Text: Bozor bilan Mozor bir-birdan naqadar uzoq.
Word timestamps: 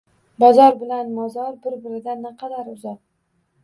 Bozor 0.43 0.73
bilan 0.85 1.13
Mozor 1.19 1.53
bir-birdan 1.69 2.29
naqadar 2.29 2.77
uzoq. 2.77 3.03